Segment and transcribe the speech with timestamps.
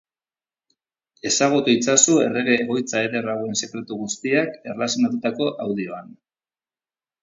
[1.31, 6.15] Ezagutu itzazu errege egoitza eder hauen sekretu guztiak erlazionatutako audioan.